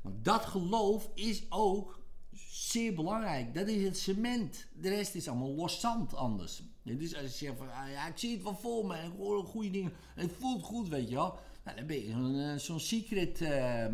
Want 0.00 0.24
dat 0.24 0.44
geloof 0.44 1.10
is 1.14 1.42
ook 1.48 2.02
zeer 2.50 2.94
belangrijk. 2.94 3.54
Dat 3.54 3.68
is 3.68 3.84
het 3.84 3.98
cement. 3.98 4.66
De 4.72 4.88
rest 4.88 5.14
is 5.14 5.28
allemaal 5.28 5.54
los 5.54 5.80
zand 5.80 6.14
anders. 6.14 6.62
Dus 6.82 7.14
als 7.14 7.38
je 7.38 7.44
zegt 7.44 7.58
van, 7.58 7.72
ah, 7.72 7.90
ja, 7.90 8.06
ik 8.06 8.18
zie 8.18 8.32
het 8.34 8.42
wel 8.42 8.56
voor 8.56 8.86
me 8.86 8.94
en 8.94 9.12
ik 9.12 9.16
hoor 9.16 9.44
goede 9.44 9.70
dingen 9.70 9.92
en 10.14 10.26
het 10.26 10.36
voelt 10.38 10.62
goed, 10.62 10.88
weet 10.88 11.08
je 11.08 11.14
wel. 11.14 11.38
Nou, 11.64 11.76
dan 11.76 11.86
ben 11.86 12.06
je 12.06 12.54
zo'n 12.58 12.76
eh, 12.76 12.82
secret, 12.82 13.40
eh, 13.40 13.86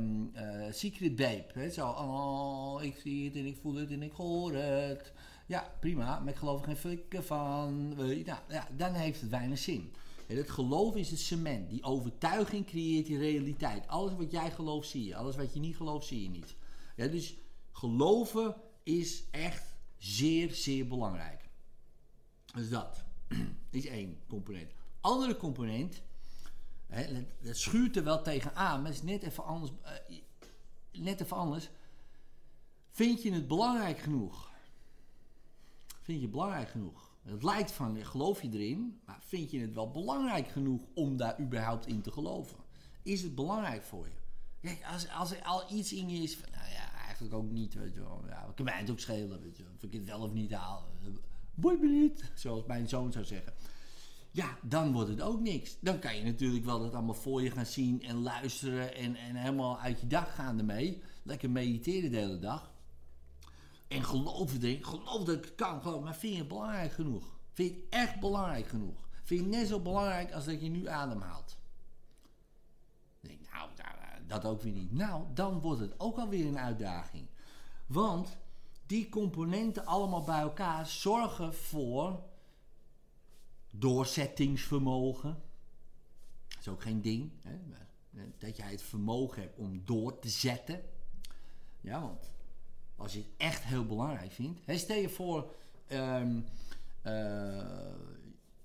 secret 0.70 1.16
babe. 1.16 1.70
Zo, 1.72 1.88
oh, 1.88 2.82
ik 2.82 2.96
zie 3.02 3.24
het 3.24 3.36
en 3.36 3.46
ik 3.46 3.56
voel 3.62 3.74
het 3.74 3.90
en 3.90 4.02
ik 4.02 4.12
hoor 4.12 4.54
het. 4.54 5.12
Ja, 5.50 5.72
prima, 5.80 6.18
maar 6.18 6.32
ik 6.32 6.38
geloof 6.38 6.62
geen 6.62 6.76
flikken 6.76 7.24
van. 7.24 7.88
Nou, 7.88 8.24
ja, 8.48 8.68
dan 8.76 8.92
heeft 8.92 9.20
het 9.20 9.30
weinig 9.30 9.58
zin. 9.58 9.92
Het 10.26 10.50
geloof 10.50 10.96
is 10.96 11.10
het 11.10 11.18
cement. 11.18 11.70
Die 11.70 11.82
overtuiging 11.82 12.66
creëert 12.66 13.06
die 13.06 13.18
realiteit. 13.18 13.88
Alles 13.88 14.14
wat 14.14 14.30
jij 14.30 14.50
gelooft, 14.50 14.88
zie 14.88 15.04
je. 15.04 15.16
Alles 15.16 15.36
wat 15.36 15.54
je 15.54 15.60
niet 15.60 15.76
gelooft, 15.76 16.06
zie 16.06 16.22
je 16.22 16.28
niet. 16.28 16.54
Ja, 16.96 17.06
dus 17.06 17.36
geloven 17.72 18.54
is 18.82 19.22
echt 19.30 19.74
zeer, 19.96 20.54
zeer 20.54 20.86
belangrijk. 20.86 21.48
Dus 22.54 22.68
dat 22.68 23.04
is 23.70 23.86
één 23.86 24.18
component. 24.28 24.70
Andere 25.00 25.36
component, 25.36 26.02
hè, 26.86 27.26
dat 27.42 27.56
schuurt 27.56 27.96
er 27.96 28.04
wel 28.04 28.22
tegenaan, 28.22 28.82
maar 28.82 28.90
het 28.90 29.02
is 29.02 29.10
net 29.10 29.22
even 29.22 29.44
anders. 29.44 29.72
Uh, 29.82 30.18
net 31.02 31.20
even 31.20 31.36
anders. 31.36 31.70
Vind 32.90 33.22
je 33.22 33.32
het 33.32 33.48
belangrijk 33.48 33.98
genoeg? 33.98 34.49
Vind 36.00 36.18
je 36.18 36.22
het 36.22 36.30
belangrijk 36.30 36.68
genoeg? 36.68 37.10
Het 37.22 37.42
lijkt 37.42 37.72
van, 37.72 38.04
geloof 38.04 38.42
je 38.42 38.48
erin, 38.52 39.00
maar 39.04 39.18
vind 39.20 39.50
je 39.50 39.60
het 39.60 39.74
wel 39.74 39.90
belangrijk 39.90 40.48
genoeg 40.48 40.82
om 40.94 41.16
daar 41.16 41.40
überhaupt 41.40 41.86
in 41.86 42.00
te 42.00 42.12
geloven? 42.12 42.56
Is 43.02 43.22
het 43.22 43.34
belangrijk 43.34 43.82
voor 43.82 44.06
je? 44.06 44.18
Kijk, 44.60 44.84
als, 44.92 45.08
als 45.08 45.32
er 45.32 45.42
al 45.42 45.72
iets 45.72 45.92
in 45.92 46.08
je 46.08 46.22
is 46.22 46.36
nou 46.40 46.70
ja, 46.70 46.92
eigenlijk 47.04 47.34
ook 47.34 47.50
niet, 47.50 47.74
weet 47.74 47.94
je 47.94 48.00
wel. 48.00 48.24
Ja, 48.28 48.52
kan 48.54 48.64
mij 48.64 48.78
het 48.78 48.90
ook 48.90 49.00
schelen, 49.00 49.40
weet 49.40 49.56
je 49.56 49.62
wel. 49.62 49.72
Of 49.76 49.82
ik 49.82 49.92
het 49.92 50.04
wel 50.04 50.20
of 50.20 50.32
niet 50.32 50.52
haal. 50.52 50.88
Boei 51.54 51.78
me 51.78 52.12
zoals 52.34 52.64
mijn 52.66 52.88
zoon 52.88 53.12
zou 53.12 53.24
zeggen. 53.24 53.52
Ja, 54.30 54.58
dan 54.62 54.92
wordt 54.92 55.08
het 55.08 55.20
ook 55.20 55.40
niks. 55.40 55.76
Dan 55.80 55.98
kan 55.98 56.16
je 56.16 56.22
natuurlijk 56.22 56.64
wel 56.64 56.78
dat 56.78 56.94
allemaal 56.94 57.14
voor 57.14 57.42
je 57.42 57.50
gaan 57.50 57.66
zien 57.66 58.02
en 58.02 58.16
luisteren 58.16 58.94
en, 58.94 59.16
en 59.16 59.36
helemaal 59.36 59.78
uit 59.78 60.00
je 60.00 60.06
dag 60.06 60.34
gaan 60.34 60.58
ermee. 60.58 61.02
Lekker 61.22 61.50
mediteren 61.50 62.10
de 62.10 62.16
hele 62.16 62.38
dag. 62.38 62.72
En 63.90 64.04
geloof 64.04 64.54
erin, 64.54 64.84
geloof 64.84 65.24
dat 65.24 65.44
ik 65.44 65.56
kan, 65.56 65.82
geloof. 65.82 66.02
Maar 66.02 66.14
vind 66.14 66.32
je 66.32 66.38
het 66.38 66.48
belangrijk 66.48 66.92
genoeg? 66.92 67.38
Vind 67.52 67.68
je 67.68 67.74
het 67.74 67.84
echt 67.88 68.20
belangrijk 68.20 68.66
genoeg? 68.66 69.08
Vind 69.22 69.40
je 69.40 69.46
het 69.46 69.56
net 69.56 69.68
zo 69.68 69.80
belangrijk 69.80 70.32
als 70.32 70.44
dat 70.44 70.60
je 70.60 70.68
nu 70.68 70.88
ademhaalt? 70.88 71.58
denk 73.20 73.40
nou, 73.52 73.70
dat 74.26 74.44
ook 74.44 74.62
weer 74.62 74.72
niet. 74.72 74.92
Nou, 74.92 75.24
dan 75.34 75.60
wordt 75.60 75.80
het 75.80 75.94
ook 76.00 76.18
alweer 76.18 76.46
een 76.46 76.58
uitdaging. 76.58 77.26
Want 77.86 78.36
die 78.86 79.08
componenten 79.08 79.86
allemaal 79.86 80.24
bij 80.24 80.40
elkaar 80.40 80.86
zorgen 80.86 81.54
voor 81.54 82.22
doorzettingsvermogen. 83.70 85.42
Dat 86.48 86.58
is 86.60 86.68
ook 86.68 86.82
geen 86.82 87.02
ding. 87.02 87.32
Hè? 87.42 87.58
Dat 88.38 88.56
jij 88.56 88.70
het 88.70 88.82
vermogen 88.82 89.42
hebt 89.42 89.58
om 89.58 89.84
door 89.84 90.18
te 90.18 90.28
zetten. 90.28 90.82
Ja, 91.80 92.00
want 92.00 92.30
als 93.00 93.12
je 93.12 93.18
het 93.18 93.28
echt 93.36 93.62
heel 93.62 93.86
belangrijk 93.86 94.32
vindt. 94.32 94.60
Stel 94.66 94.96
je 94.96 95.08
voor, 95.08 95.54
um, 95.92 96.44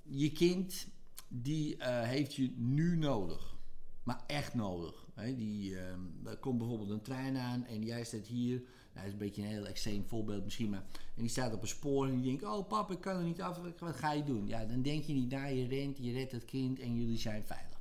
je 0.04 0.32
kind 0.32 0.88
die 1.28 1.76
uh, 1.76 2.02
heeft 2.02 2.34
je 2.34 2.54
nu 2.56 2.98
nodig. 2.98 3.56
Maar 4.04 4.24
echt 4.28 4.54
nodig. 4.54 5.06
Die, 5.36 5.72
uh, 5.72 5.80
er 6.26 6.38
komt 6.40 6.58
bijvoorbeeld 6.58 6.90
een 6.90 7.02
trein 7.02 7.38
aan 7.38 7.66
en 7.66 7.84
jij 7.84 8.04
staat 8.04 8.28
hier. 8.28 8.58
Nou, 8.58 8.68
dat 8.94 9.06
is 9.06 9.12
een 9.12 9.18
beetje 9.18 9.42
een 9.42 9.48
heel 9.48 9.68
extreem 9.68 10.06
voorbeeld 10.08 10.44
misschien. 10.44 10.70
Maar, 10.70 10.84
en 11.16 11.22
die 11.22 11.30
staat 11.30 11.54
op 11.54 11.62
een 11.62 11.68
spoor 11.68 12.08
en 12.08 12.16
die 12.16 12.24
denkt: 12.24 12.44
Oh 12.44 12.68
papa, 12.68 12.94
ik 12.94 13.02
kan 13.02 13.18
er 13.18 13.24
niet 13.24 13.42
af. 13.42 13.60
Wat 13.80 13.96
ga 13.96 14.12
je 14.12 14.24
doen? 14.24 14.48
Ja, 14.48 14.66
dan 14.66 14.82
denk 14.82 15.04
je 15.04 15.14
niet 15.14 15.30
naar. 15.30 15.54
Je 15.54 15.68
rent, 15.68 15.98
je 15.98 16.12
redt 16.12 16.32
het 16.32 16.46
kind 16.46 16.80
en 16.80 16.96
jullie 17.00 17.18
zijn 17.18 17.44
veilig. 17.44 17.80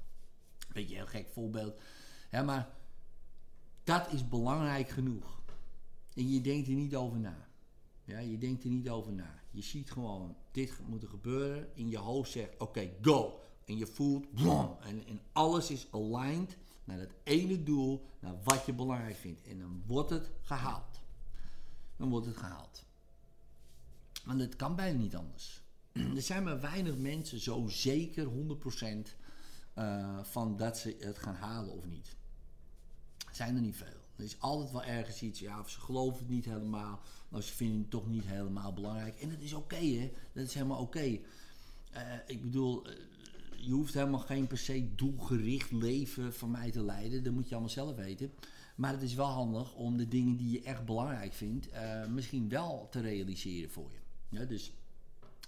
Beetje 0.73 0.94
een 0.94 1.00
heel 1.00 1.06
gek 1.06 1.28
voorbeeld. 1.32 1.80
Maar 2.30 2.68
dat 3.84 4.12
is 4.12 4.28
belangrijk 4.28 4.88
genoeg. 4.88 5.42
En 6.14 6.30
je 6.30 6.40
denkt 6.40 6.68
er 6.68 6.75
niet 6.75 6.97
over 6.97 7.18
na. 7.18 7.49
Ja, 8.04 8.18
je 8.18 8.38
denkt 8.38 8.64
er 8.64 8.71
niet 8.71 8.88
over 8.88 9.12
na. 9.12 9.42
Je 9.50 9.62
ziet 9.62 9.90
gewoon, 9.90 10.37
dit 10.50 10.78
moet 10.87 11.02
er 11.02 11.09
gebeuren. 11.09 11.68
In 11.75 11.88
je 11.88 11.99
hoofd 11.99 12.30
zegt, 12.30 12.59
oké, 12.59 12.90
go. 13.00 13.40
En 13.64 13.76
je 13.76 13.87
voelt. 13.87 14.26
En, 14.80 15.06
en 15.06 15.21
alles 15.33 15.71
is 15.71 15.87
aligned 15.90 16.56
naar 16.85 16.99
dat 16.99 17.11
ene 17.23 17.62
doel, 17.62 18.06
naar 18.21 18.37
wat 18.44 18.66
je 18.66 18.73
belangrijk 18.73 19.16
vindt. 19.16 19.42
En 19.42 19.59
dan 19.59 19.83
wordt 19.87 20.11
het 20.11 20.30
gehaald. 20.42 21.00
Dan 21.97 22.09
wordt 22.09 22.26
het 22.26 22.37
gehaald. 22.37 22.85
Want 24.25 24.40
het 24.40 24.56
kan 24.56 24.76
bijna 24.76 24.99
niet 24.99 25.16
anders. 25.16 25.62
Er 26.16 26.23
zijn 26.23 26.44
maar 26.44 26.61
weinig 26.61 26.97
mensen 26.97 27.40
zo 27.40 27.68
zeker 27.68 28.26
100% 28.26 28.30
uh, 28.30 29.04
eh, 29.75 30.25
van 30.25 30.56
dat 30.56 30.78
ze 30.78 30.97
het 30.99 31.18
gaan 31.18 31.35
halen 31.35 31.73
of 31.73 31.87
niet. 31.87 32.16
Zijn 33.33 33.54
er 33.54 33.61
niet 33.61 33.76
veel. 33.76 34.03
Er 34.16 34.25
is 34.25 34.40
altijd 34.40 34.71
wel 34.71 34.85
ergens 34.85 35.23
iets, 35.23 35.40
ja, 35.40 35.61
of 35.61 35.71
ze 35.71 35.80
geloven 35.80 36.18
het 36.18 36.28
niet 36.28 36.44
helemaal, 36.44 37.00
of 37.30 37.44
ze 37.44 37.54
vinden 37.54 37.78
het 37.78 37.90
toch 37.90 38.09
niet 38.09 38.25
helemaal 38.25 38.73
belangrijk. 38.73 39.21
En 39.21 39.30
dat 39.30 39.40
is 39.40 39.52
oké, 39.52 39.76
hè? 39.76 40.12
Dat 40.33 40.47
is 40.47 40.54
helemaal 40.54 40.80
oké. 40.80 41.18
Eh, 41.90 42.02
ik 42.26 42.42
bedoel, 42.42 42.87
eh, 42.87 42.94
je 43.56 43.73
hoeft 43.73 43.94
helemaal 43.94 44.21
geen 44.21 44.47
per 44.47 44.59
se 44.59 44.94
doelgericht 44.94 45.71
leven 45.71 46.35
van 46.35 46.50
mij 46.50 46.71
te 46.71 46.83
leiden. 46.83 47.23
Dat 47.23 47.33
moet 47.33 47.49
je 47.49 47.52
allemaal 47.52 47.71
zelf 47.71 47.97
weten. 47.97 48.33
Maar 48.75 48.92
het 48.92 49.02
is 49.02 49.14
wel 49.14 49.26
handig 49.26 49.75
om 49.75 49.97
de 49.97 50.09
dingen 50.09 50.37
die 50.37 50.50
je 50.50 50.62
echt 50.62 50.85
belangrijk 50.85 51.33
vindt, 51.33 51.73
uh, 51.73 52.06
misschien 52.06 52.49
wel 52.49 52.88
te 52.90 53.00
realiseren 53.00 53.71
voor 53.71 53.90
je. 53.92 53.99
Ja, 54.37 54.44
dus, 54.44 54.73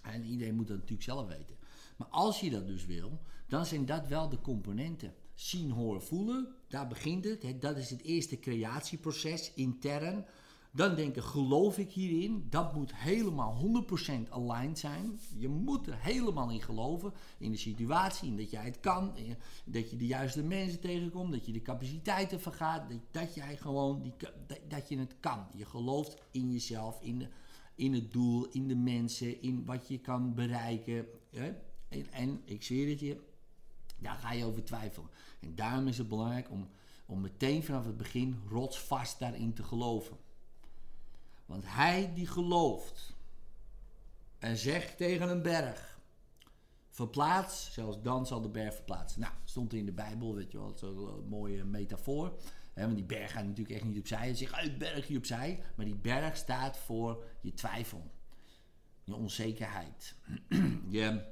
en 0.02 0.24
iedereen 0.24 0.54
moet 0.54 0.66
dat 0.66 0.76
natuurlijk 0.76 1.02
zelf 1.02 1.26
weten. 1.26 1.56
Maar 1.96 2.08
als 2.08 2.40
je 2.40 2.50
dat 2.50 2.66
dus 2.66 2.86
wil, 2.86 3.20
dan 3.46 3.66
zijn 3.66 3.86
dat 3.86 4.08
wel 4.08 4.28
de 4.28 4.40
componenten 4.40 5.14
zien, 5.36 5.70
horen, 5.70 6.02
voelen. 6.02 6.48
Daar 6.68 6.86
begint 6.86 7.24
het. 7.24 7.60
Dat 7.60 7.76
is 7.76 7.90
het 7.90 8.02
eerste 8.02 8.38
creatieproces 8.38 9.52
intern. 9.54 10.24
Dan 10.70 10.94
denken, 10.94 11.22
geloof 11.22 11.78
ik 11.78 11.90
hierin? 11.90 12.46
Dat 12.50 12.74
moet 12.74 12.94
helemaal 12.94 13.84
100% 14.26 14.30
aligned 14.30 14.78
zijn. 14.78 15.20
Je 15.38 15.48
moet 15.48 15.86
er 15.86 15.98
helemaal 15.98 16.50
in 16.50 16.62
geloven. 16.62 17.12
In 17.38 17.50
de 17.50 17.56
situatie, 17.56 18.28
in 18.28 18.36
dat 18.36 18.50
jij 18.50 18.64
het 18.64 18.80
kan. 18.80 19.12
Dat 19.64 19.90
je 19.90 19.96
de 19.96 20.06
juiste 20.06 20.42
mensen 20.42 20.80
tegenkomt. 20.80 21.32
Dat 21.32 21.46
je 21.46 21.52
de 21.52 21.62
capaciteiten 21.62 22.40
vergaat. 22.40 22.90
Dat, 23.10 23.34
jij 23.34 23.56
gewoon 23.56 24.02
die, 24.02 24.14
dat 24.68 24.88
je 24.88 24.98
het 24.98 25.14
kan. 25.20 25.46
Je 25.56 25.64
gelooft 25.64 26.16
in 26.30 26.52
jezelf, 26.52 27.00
in, 27.00 27.28
in 27.74 27.92
het 27.92 28.12
doel, 28.12 28.46
in 28.50 28.68
de 28.68 28.76
mensen, 28.76 29.42
in 29.42 29.64
wat 29.64 29.88
je 29.88 29.98
kan 29.98 30.34
bereiken. 30.34 31.06
En, 31.88 32.12
en 32.12 32.40
ik 32.44 32.62
zweer 32.62 32.88
het 32.88 33.00
je, 33.00 33.20
daar 33.98 34.16
ga 34.16 34.32
je 34.32 34.44
over 34.44 34.64
twijfelen. 34.64 35.10
En 35.40 35.54
daarom 35.54 35.88
is 35.88 35.98
het 35.98 36.08
belangrijk 36.08 36.50
om, 36.50 36.68
om 37.06 37.20
meteen 37.20 37.64
vanaf 37.64 37.84
het 37.84 37.96
begin 37.96 38.42
rotsvast 38.48 39.18
daarin 39.18 39.54
te 39.54 39.62
geloven. 39.62 40.16
Want 41.46 41.64
hij 41.66 42.12
die 42.14 42.26
gelooft 42.26 43.14
en 44.38 44.56
zegt 44.56 44.96
tegen 44.96 45.28
een 45.28 45.42
berg: 45.42 45.98
verplaats, 46.90 47.72
zelfs 47.72 48.02
dan 48.02 48.26
zal 48.26 48.40
de 48.40 48.48
berg 48.48 48.74
verplaatsen. 48.74 49.20
Nou, 49.20 49.32
stond 49.44 49.72
in 49.72 49.86
de 49.86 49.92
Bijbel, 49.92 50.34
weet 50.34 50.52
je 50.52 50.58
wel, 50.58 50.72
zo'n 50.76 51.28
mooie 51.28 51.64
metafoor. 51.64 52.38
He, 52.76 52.82
want 52.82 52.96
die 52.96 53.04
berg 53.04 53.32
gaat 53.32 53.44
natuurlijk 53.44 53.76
echt 53.76 53.84
niet 53.84 53.98
opzij. 53.98 54.18
Hij 54.18 54.34
zegt 54.34 54.52
uit 54.52 54.78
berg 54.78 55.06
hier 55.06 55.18
opzij. 55.18 55.62
Maar 55.76 55.84
die 55.84 55.94
berg 55.94 56.36
staat 56.36 56.78
voor 56.78 57.24
je 57.40 57.54
twijfel. 57.54 58.10
Je 59.04 59.14
onzekerheid. 59.14 60.14
je, 60.88 61.24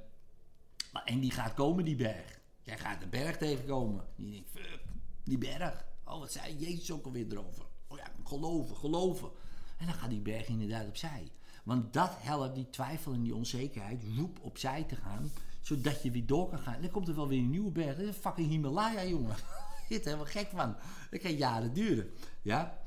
en 1.05 1.19
die 1.19 1.31
gaat 1.31 1.53
komen, 1.53 1.85
die 1.85 1.95
berg. 1.95 2.39
Jij 2.65 2.77
gaat 2.77 3.01
de 3.01 3.07
berg 3.07 3.37
tegenkomen. 3.37 4.05
Die 4.15 4.31
denkt, 4.31 4.49
fuck, 4.49 4.79
die 5.23 5.37
berg. 5.37 5.85
Oh, 6.05 6.19
wat 6.19 6.31
zei 6.31 6.57
Jezus 6.57 6.91
ook 6.91 7.05
alweer 7.05 7.31
erover? 7.31 7.65
Oh 7.87 7.97
ja, 7.97 8.11
geloven, 8.23 8.75
geloven. 8.75 9.29
En 9.77 9.85
dan 9.85 9.95
gaat 9.95 10.09
die 10.09 10.21
berg 10.21 10.47
inderdaad 10.47 10.87
opzij. 10.87 11.31
Want 11.63 11.93
dat 11.93 12.11
helpt 12.17 12.55
die 12.55 12.69
twijfel 12.69 13.13
en 13.13 13.21
die 13.21 13.35
onzekerheid 13.35 14.03
roep 14.17 14.39
opzij 14.41 14.83
te 14.83 14.95
gaan. 14.95 15.31
Zodat 15.61 16.03
je 16.03 16.11
weer 16.11 16.25
door 16.25 16.49
kan 16.49 16.59
gaan. 16.59 16.81
Dan 16.81 16.91
komt 16.91 17.07
er 17.07 17.15
wel 17.15 17.27
weer 17.27 17.39
een 17.39 17.49
nieuwe 17.49 17.71
berg. 17.71 17.97
Dat 17.97 18.05
is 18.07 18.15
fucking 18.15 18.49
Himalaya, 18.49 19.05
jongen. 19.05 19.35
Je 19.89 19.97
er 19.97 20.03
helemaal 20.03 20.25
gek 20.25 20.47
van. 20.47 20.75
Dat 21.11 21.21
kan 21.21 21.35
jaren 21.35 21.73
duren. 21.73 22.11
Ja? 22.41 22.77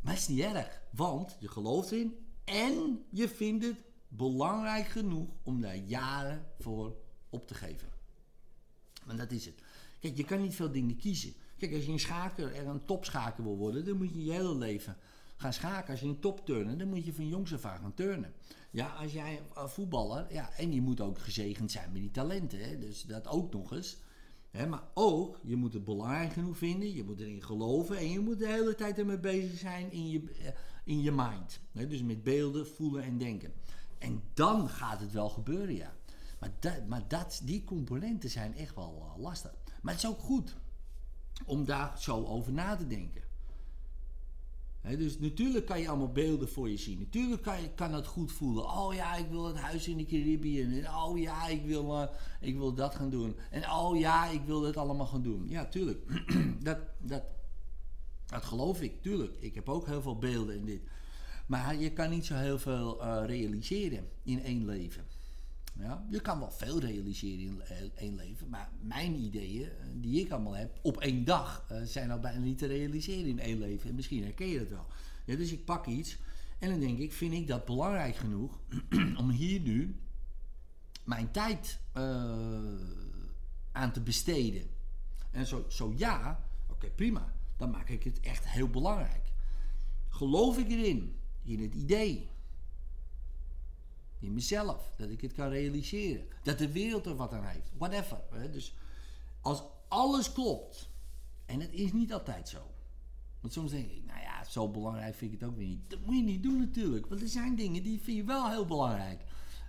Maar 0.00 0.12
het 0.12 0.22
is 0.22 0.28
niet 0.28 0.40
erg. 0.40 0.80
Want 0.90 1.36
je 1.40 1.48
gelooft 1.48 1.90
erin. 1.90 2.26
En 2.44 3.04
je 3.10 3.28
vindt 3.28 3.64
het 3.64 3.76
belangrijk 4.08 4.86
genoeg 4.86 5.28
om 5.42 5.60
daar 5.60 5.76
jaren 5.76 6.46
voor 6.58 6.96
op 7.28 7.46
te 7.46 7.54
geven. 7.54 7.95
Want 9.06 9.18
dat 9.18 9.30
is 9.30 9.44
het. 9.44 9.62
Kijk, 10.00 10.16
je 10.16 10.24
kan 10.24 10.40
niet 10.40 10.54
veel 10.54 10.72
dingen 10.72 10.96
kiezen. 10.96 11.34
Kijk, 11.58 11.74
als 11.74 11.84
je 11.84 11.92
een 11.92 11.98
schaker 12.00 12.54
er 12.54 12.66
een 12.66 12.84
topschaker 12.84 13.44
wil 13.44 13.56
worden, 13.56 13.84
dan 13.84 13.96
moet 13.96 14.14
je 14.14 14.24
je 14.24 14.32
hele 14.32 14.54
leven 14.54 14.96
gaan 15.36 15.52
schaken. 15.52 15.90
Als 15.90 16.00
je 16.00 16.06
een 16.06 16.20
topturner, 16.20 16.78
dan 16.78 16.88
moet 16.88 17.04
je 17.04 17.12
van 17.12 17.28
jongs 17.28 17.54
af 17.54 17.64
aan 17.64 17.78
gaan 17.78 17.94
turnen. 17.94 18.32
Ja, 18.70 18.88
als 18.88 19.12
jij 19.12 19.40
voetballer, 19.54 20.26
ja, 20.32 20.50
en 20.56 20.72
je 20.72 20.80
moet 20.80 21.00
ook 21.00 21.18
gezegend 21.18 21.70
zijn 21.70 21.92
met 21.92 22.00
die 22.00 22.10
talenten. 22.10 22.58
Hè, 22.58 22.78
dus 22.78 23.02
dat 23.02 23.28
ook 23.28 23.52
nog 23.52 23.72
eens. 23.72 23.96
Hè, 24.50 24.66
maar 24.66 24.82
ook, 24.94 25.38
je 25.42 25.56
moet 25.56 25.72
het 25.72 25.84
belangrijk 25.84 26.32
genoeg 26.32 26.56
vinden, 26.56 26.94
je 26.94 27.04
moet 27.04 27.20
erin 27.20 27.42
geloven 27.42 27.96
en 27.96 28.10
je 28.10 28.20
moet 28.20 28.38
de 28.38 28.48
hele 28.48 28.74
tijd 28.74 28.98
ermee 28.98 29.18
bezig 29.18 29.58
zijn 29.58 29.92
in 29.92 30.08
je, 30.10 30.30
eh, 30.42 30.48
in 30.84 31.02
je 31.02 31.12
mind. 31.12 31.60
Hè, 31.72 31.86
dus 31.86 32.02
met 32.02 32.22
beelden, 32.22 32.66
voelen 32.66 33.02
en 33.02 33.18
denken. 33.18 33.52
En 33.98 34.22
dan 34.34 34.68
gaat 34.68 35.00
het 35.00 35.12
wel 35.12 35.28
gebeuren, 35.28 35.74
ja. 35.74 35.94
Maar, 36.38 36.50
dat, 36.60 36.86
maar 36.86 37.08
dat, 37.08 37.40
die 37.44 37.64
componenten 37.64 38.30
zijn 38.30 38.56
echt 38.56 38.74
wel 38.74 39.12
uh, 39.16 39.22
lastig. 39.22 39.54
Maar 39.82 39.94
het 39.94 40.02
is 40.02 40.08
ook 40.08 40.20
goed 40.20 40.56
om 41.44 41.64
daar 41.64 42.00
zo 42.00 42.24
over 42.24 42.52
na 42.52 42.76
te 42.76 42.86
denken. 42.86 43.22
Dus 44.94 45.18
natuurlijk 45.18 45.66
kan 45.66 45.80
je 45.80 45.88
allemaal 45.88 46.12
beelden 46.12 46.48
voor 46.48 46.70
je 46.70 46.76
zien. 46.76 46.98
Natuurlijk 46.98 47.42
kan, 47.42 47.62
je, 47.62 47.70
kan 47.74 47.92
het 47.92 48.06
goed 48.06 48.32
voelen. 48.32 48.64
Oh 48.64 48.94
ja, 48.94 49.14
ik 49.14 49.28
wil 49.28 49.44
het 49.46 49.56
huis 49.56 49.88
in 49.88 49.96
de 49.96 50.06
Caribbean. 50.06 50.70
En 50.70 50.94
oh 50.94 51.18
ja, 51.18 51.46
ik 51.48 51.64
wil, 51.64 52.00
uh, 52.00 52.08
ik 52.40 52.56
wil 52.56 52.74
dat 52.74 52.94
gaan 52.94 53.10
doen. 53.10 53.36
En 53.50 53.70
oh 53.70 53.98
ja, 53.98 54.26
ik 54.26 54.42
wil 54.44 54.60
dit 54.60 54.76
allemaal 54.76 55.06
gaan 55.06 55.22
doen. 55.22 55.48
Ja, 55.48 55.66
tuurlijk. 55.66 56.24
dat, 56.62 56.78
dat, 56.98 57.22
dat 58.26 58.44
geloof 58.44 58.80
ik, 58.80 59.02
tuurlijk. 59.02 59.36
Ik 59.40 59.54
heb 59.54 59.68
ook 59.68 59.86
heel 59.86 60.02
veel 60.02 60.18
beelden 60.18 60.56
in 60.56 60.64
dit. 60.64 60.80
Maar 61.46 61.76
je 61.76 61.92
kan 61.92 62.10
niet 62.10 62.26
zo 62.26 62.34
heel 62.34 62.58
veel 62.58 63.04
uh, 63.04 63.22
realiseren 63.26 64.08
in 64.22 64.42
één 64.42 64.64
leven. 64.64 65.04
Ja, 65.78 66.06
je 66.10 66.20
kan 66.20 66.38
wel 66.38 66.50
veel 66.50 66.80
realiseren 66.80 67.40
in 67.40 67.62
één 67.94 68.14
leven, 68.14 68.48
maar 68.48 68.70
mijn 68.80 69.14
ideeën, 69.14 69.68
die 69.94 70.20
ik 70.24 70.30
allemaal 70.30 70.56
heb, 70.56 70.78
op 70.82 70.96
één 70.96 71.24
dag, 71.24 71.66
uh, 71.72 71.78
zijn 71.82 72.10
al 72.10 72.20
bijna 72.20 72.38
niet 72.38 72.58
te 72.58 72.66
realiseren 72.66 73.26
in 73.26 73.38
één 73.38 73.58
leven. 73.58 73.88
En 73.88 73.94
misschien 73.94 74.22
herken 74.22 74.46
je 74.46 74.58
dat 74.58 74.68
wel. 74.68 74.86
Dus 75.36 75.52
ik 75.52 75.64
pak 75.64 75.86
iets 75.86 76.18
en 76.58 76.70
dan 76.70 76.80
denk 76.80 76.98
ik, 76.98 77.12
vind 77.12 77.32
ik 77.32 77.46
dat 77.46 77.64
belangrijk 77.64 78.16
genoeg 78.16 78.60
om 79.20 79.30
hier 79.30 79.60
nu 79.60 80.00
mijn 81.04 81.30
tijd 81.30 81.78
aan 83.72 83.92
te 83.92 84.00
besteden? 84.00 84.62
En 85.30 85.46
zo, 85.46 85.64
zo 85.68 85.92
ja, 85.96 86.44
oké 86.70 86.90
prima, 86.90 87.32
dan 87.56 87.70
maak 87.70 87.88
ik 87.88 88.04
het 88.04 88.20
echt 88.20 88.48
heel 88.48 88.68
belangrijk. 88.68 89.32
Geloof 90.08 90.58
ik 90.58 90.70
erin, 90.70 91.16
in 91.42 91.62
het 91.62 91.74
idee, 91.74 92.28
in 94.26 94.34
mezelf. 94.34 94.92
Dat 94.96 95.10
ik 95.10 95.20
het 95.20 95.32
kan 95.32 95.48
realiseren. 95.48 96.26
Dat 96.42 96.58
de 96.58 96.72
wereld 96.72 97.06
er 97.06 97.16
wat 97.16 97.32
aan 97.32 97.44
heeft. 97.44 97.70
Whatever. 97.78 98.20
Hè? 98.30 98.50
Dus 98.50 98.74
als 99.40 99.62
alles 99.88 100.32
klopt. 100.32 100.88
En 101.46 101.60
het 101.60 101.72
is 101.72 101.92
niet 101.92 102.12
altijd 102.12 102.48
zo. 102.48 102.70
Want 103.40 103.52
soms 103.52 103.70
denk 103.70 103.90
ik, 103.90 104.04
nou 104.06 104.20
ja, 104.20 104.44
zo 104.44 104.68
belangrijk 104.68 105.14
vind 105.14 105.32
ik 105.32 105.40
het 105.40 105.48
ook 105.48 105.56
weer 105.56 105.66
niet. 105.66 105.90
Dat 105.90 105.98
moet 106.04 106.16
je 106.16 106.22
niet 106.22 106.42
doen 106.42 106.58
natuurlijk. 106.58 107.06
Want 107.06 107.20
er 107.22 107.28
zijn 107.28 107.54
dingen 107.54 107.82
die 107.82 108.00
vind 108.00 108.16
je 108.16 108.24
wel 108.24 108.50
heel 108.50 108.66
belangrijk. 108.66 109.20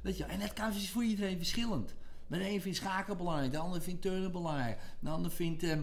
Weet 0.02 0.18
je, 0.18 0.24
en 0.24 0.40
dat 0.40 0.54
kan 0.54 0.74
voor 0.74 1.04
iedereen 1.04 1.38
verschillend. 1.38 1.96
De 2.28 2.50
een 2.50 2.62
vindt 2.62 2.78
schaken 2.78 3.18
belangrijk, 3.18 3.52
de 3.52 3.58
ander 3.58 3.82
vindt 3.82 4.02
turnen 4.02 4.32
belangrijk. 4.32 4.80
De 5.00 5.10
ander 5.10 5.32
vindt... 5.32 5.64
Uh, 5.64 5.80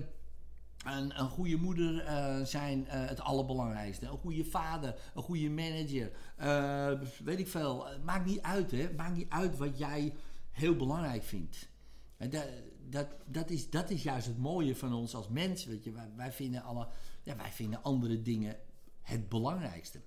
een, 0.85 1.21
een, 1.21 1.29
goede 1.29 1.57
moeder 1.57 2.05
uh, 2.05 2.45
zijn 2.45 2.79
uh, 2.79 2.87
het 2.91 3.21
allerbelangrijkste. 3.21 4.07
Een 4.07 4.19
goede 4.19 4.45
vader, 4.45 4.95
een 5.15 5.23
goede 5.23 5.51
manager. 5.51 6.11
Uh, 6.41 7.09
weet 7.25 7.39
ik 7.39 7.49
veel. 7.49 7.87
Maakt 8.05 8.27
niet 8.27 8.43
uit, 8.43 8.71
hè. 8.71 8.93
Maakt 8.97 9.17
niet 9.17 9.31
uit 9.31 9.57
wat 9.57 9.79
jij 9.79 10.15
heel 10.51 10.77
belangrijk 10.77 11.23
vindt. 11.23 11.69
En 12.17 12.31
dat, 12.31 12.47
dat, 12.89 13.07
dat, 13.27 13.51
is, 13.51 13.71
dat 13.71 13.91
is 13.91 14.03
juist 14.03 14.27
het 14.27 14.39
mooie 14.39 14.77
van 14.77 14.93
ons 14.93 15.15
als 15.15 15.29
mens. 15.29 15.65
Weet 15.65 15.85
je. 15.85 15.93
Wij, 15.93 16.11
wij, 16.17 16.33
vinden 16.33 16.63
alle, 16.63 16.89
ja, 17.23 17.37
wij 17.37 17.53
vinden 17.53 17.83
andere 17.83 18.23
dingen 18.23 18.57
het 19.03 19.29
belangrijkste. 19.29 20.01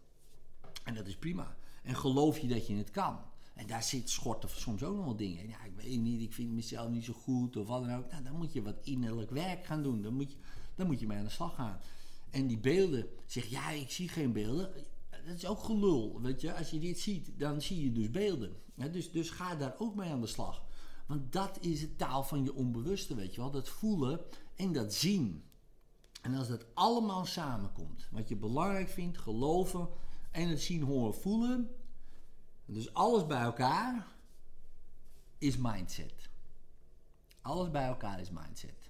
En 0.84 0.93
dat 0.93 1.07
is 1.07 1.17
prima. 1.17 1.55
En 1.84 1.96
geloof 1.96 2.38
je 2.38 2.48
dat 2.48 2.67
je 2.67 2.75
het 2.75 2.91
kan. 2.91 3.19
En 3.57 3.67
daar 3.67 3.84
zit 3.84 4.10
schorten 4.10 4.50
soms 4.50 4.84
ook 4.84 4.96
nog 4.96 5.05
wel 5.05 5.15
dingen. 5.15 5.48
Ja, 5.48 5.63
ik 5.63 5.75
weet 5.75 6.00
niet, 6.00 6.22
ik 6.22 6.34
vind 6.34 6.51
mezelf 6.51 6.89
niet 6.89 7.05
zo 7.05 7.13
goed 7.13 7.57
of 7.57 7.67
wat 7.67 7.84
dan 7.84 7.96
ook. 7.96 8.12
Nou, 8.12 8.24
dan 8.24 8.36
moet 8.36 8.53
je 8.53 8.62
wat 8.62 8.79
innerlijk 8.84 9.31
werk 9.31 9.65
gaan 9.65 9.84
doen. 9.84 10.01
Dan 10.01 10.13
moet 10.13 10.31
je, 10.31 10.38
dan 10.77 10.88
moet 10.88 11.00
je 11.00 11.07
mee 11.07 11.17
aan 11.17 11.24
de 11.24 11.29
slag 11.29 11.55
gaan. 11.55 11.79
En 12.29 12.48
die 12.48 12.57
beelden, 12.57 13.08
zeg 13.25 13.45
ja, 13.45 13.69
ik 13.69 13.91
zie 13.91 14.10
geen 14.10 14.34
beelden. 14.34 14.73
Dat 15.10 15.36
is 15.36 15.45
ook 15.45 15.63
gelul, 15.63 16.21
weet 16.21 16.41
je. 16.41 16.54
Als 16.54 16.69
je 16.69 16.80
dit 16.80 16.99
ziet, 16.99 17.32
dan 17.38 17.62
zie 17.62 17.84
je 17.84 17.91
dus 17.91 18.12
beelden. 18.12 18.56
dus, 18.91 19.12
dus 19.12 19.30
ga 19.30 19.56
daar 19.56 19.75
ook 19.78 19.95
mee 19.95 20.12
aan 20.12 20.21
de 20.21 20.28
slag. 20.28 20.63
Want 21.06 21.34
dat 21.34 21.58
is 21.62 21.82
het 21.82 21.97
taal 21.97 22.23
van 22.23 22.43
je 22.43 22.54
onbewuste, 22.54 23.15
weet 23.15 23.36
je 23.36 23.41
wel. 23.41 23.51
Dat 23.51 23.69
voelen 23.69 24.19
en 24.56 24.73
dat 24.73 24.93
zien. 24.93 25.43
En 26.21 26.34
als 26.34 26.47
dat 26.47 26.65
allemaal 26.73 27.25
samenkomt, 27.25 28.08
wat 28.12 28.30
je 28.30 28.36
belangrijk 28.36 28.89
vindt, 28.89 29.17
geloven 29.17 29.89
en 30.32 30.47
het 30.47 30.62
zien, 30.62 30.82
horen, 30.82 31.13
voelen. 31.13 31.75
Dus 32.65 32.93
alles 32.93 33.25
bij 33.25 33.41
elkaar 33.41 34.08
is 35.38 35.58
mindset. 35.58 36.30
Alles 37.41 37.71
bij 37.71 37.86
elkaar 37.86 38.19
is 38.19 38.30
mindset. 38.30 38.89